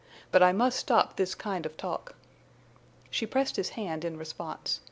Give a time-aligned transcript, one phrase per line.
[0.31, 2.15] But I must stop this kind of talk."
[3.11, 4.79] She pressed his hand in response.